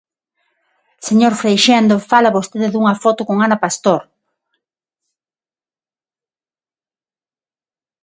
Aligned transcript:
Señor 1.07 1.33
Freixendo, 1.41 1.95
fala 2.09 2.35
vostede 2.37 2.67
dunha 2.73 2.95
foto 3.03 3.21
con 3.27 3.37
Ana 3.45 3.61
Pastor. 3.63 4.01